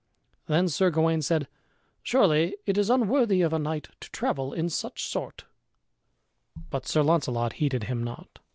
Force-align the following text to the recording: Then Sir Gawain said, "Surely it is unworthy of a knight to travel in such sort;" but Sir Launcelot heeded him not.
Then 0.47 0.67
Sir 0.67 0.89
Gawain 0.89 1.21
said, 1.21 1.47
"Surely 2.01 2.57
it 2.65 2.75
is 2.75 2.89
unworthy 2.89 3.43
of 3.43 3.53
a 3.53 3.59
knight 3.59 3.89
to 3.99 4.09
travel 4.09 4.51
in 4.51 4.67
such 4.67 5.03
sort;" 5.05 5.45
but 6.71 6.87
Sir 6.87 7.03
Launcelot 7.03 7.53
heeded 7.53 7.83
him 7.83 8.03
not. 8.03 8.39